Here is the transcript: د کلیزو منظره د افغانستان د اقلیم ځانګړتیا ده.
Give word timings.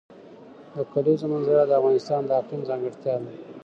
د 0.73 0.75
کلیزو 0.91 1.25
منظره 1.33 1.63
د 1.67 1.71
افغانستان 1.79 2.21
د 2.25 2.31
اقلیم 2.39 2.61
ځانګړتیا 2.69 3.15
ده. 3.23 3.31